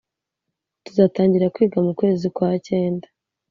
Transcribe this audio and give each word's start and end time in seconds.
Tuzatangira 0.85 1.51
kwiga 1.53 1.77
mukwezi 1.85 2.27
kwa 2.35 2.49
cyenda 2.67 3.07